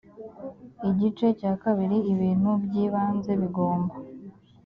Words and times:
igice 0.89 1.27
cya 1.39 1.53
kabiri 1.63 1.97
ibintu 2.13 2.49
by 2.63 2.73
ibanze 2.85 3.31
bigomba 3.41 3.95